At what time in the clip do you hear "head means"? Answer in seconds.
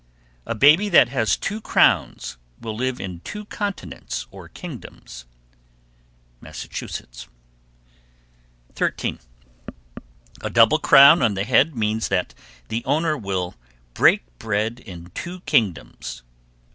11.43-12.07